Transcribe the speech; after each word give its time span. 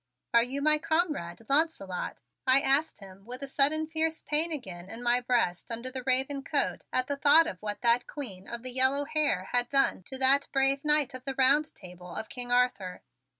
"Are 0.33 0.41
you 0.41 0.63
my 0.63 0.79
comrade 0.79 1.41
Launcelot?" 1.47 2.17
I 2.47 2.59
asked 2.59 3.01
him 3.01 3.23
with 3.23 3.43
a 3.43 3.47
sudden 3.47 3.85
fierce 3.85 4.23
pain 4.23 4.51
again 4.51 4.89
in 4.89 5.03
my 5.03 5.19
breast 5.21 5.71
under 5.71 5.91
the 5.91 6.01
raven 6.01 6.41
coat 6.41 6.85
at 6.91 7.05
the 7.05 7.15
thought 7.17 7.45
of 7.45 7.61
what 7.61 7.81
that 7.81 8.07
Queen 8.07 8.47
of 8.47 8.63
the 8.63 8.71
yellow 8.71 9.05
hair 9.05 9.49
had 9.51 9.69
done 9.69 10.01
to 10.05 10.17
that 10.17 10.47
brave 10.51 10.83
Knight 10.83 11.13
of 11.13 11.23
the 11.25 11.35
Round 11.35 11.75
Table 11.75 12.15
of 12.15 12.29
King 12.29 12.51
Arthur. 12.51 13.03